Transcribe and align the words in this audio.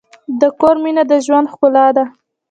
د 0.41 0.43
کور 0.59 0.75
مینه 0.83 1.03
د 1.11 1.13
ژوند 1.25 1.51
ښکلا 1.53 1.87
ده. 1.95 2.05